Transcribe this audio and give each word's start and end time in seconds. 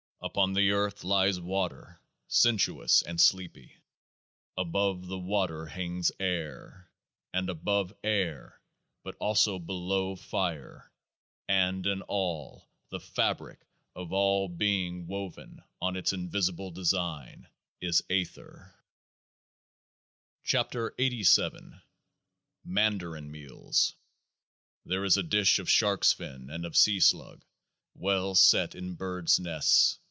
Upon 0.23 0.53
the 0.53 0.69
earth 0.69 1.03
lies 1.03 1.41
water, 1.41 1.99
sensuous 2.27 3.01
and 3.01 3.19
sleepy. 3.19 3.81
Above 4.55 5.07
the 5.07 5.17
water 5.17 5.65
hangs 5.65 6.11
air; 6.19 6.91
and 7.33 7.49
above 7.49 7.91
air, 8.03 8.61
but 9.03 9.15
also 9.19 9.57
below 9.57 10.15
fire 10.15 10.91
and 11.49 11.87
in 11.87 12.03
all 12.03 12.69
the 12.89 12.99
fabric 12.99 13.65
of 13.95 14.13
all 14.13 14.47
being 14.47 15.07
woven 15.07 15.59
on 15.81 15.95
Its 15.95 16.13
invisible 16.13 16.69
design, 16.69 17.47
is 17.81 18.03
AI0HP 18.11 18.37
104 18.37 18.75
KEOAAH 20.91 21.19
nZ 21.19 21.81
MANDARIN 22.63 23.31
MEALS 23.31 23.95
There 24.85 25.03
is 25.03 25.17
a 25.17 25.23
dish 25.23 25.57
of 25.57 25.67
sharks' 25.67 26.13
fins 26.13 26.51
and 26.51 26.63
of 26.63 26.77
sea 26.77 26.99
slug, 26.99 27.43
well 27.95 28.35
set 28.35 28.75
in 28.75 28.93
birds' 28.93 29.39
nests 29.39 29.97